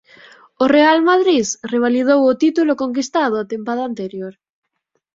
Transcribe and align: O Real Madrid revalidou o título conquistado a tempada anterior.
O 0.63 0.65
Real 0.75 0.99
Madrid 1.09 1.47
revalidou 1.73 2.19
o 2.31 2.37
título 2.43 2.73
conquistado 2.83 3.35
a 3.37 3.47
tempada 3.53 3.83
anterior. 3.89 4.33